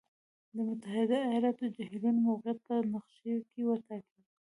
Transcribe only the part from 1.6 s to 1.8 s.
د